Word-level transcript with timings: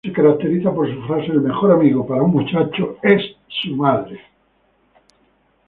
Se 0.03 0.11
caracteriza 0.13 0.73
por 0.73 0.91
su 0.91 0.99
frase: 1.03 1.29
""El 1.31 1.41
mejor 1.41 1.69
amigo 1.73 2.07
para 2.07 2.23
un 2.23 2.31
muchacho 2.31 2.97
es 3.03 3.21
su 3.47 3.75
madre"". 3.75 4.19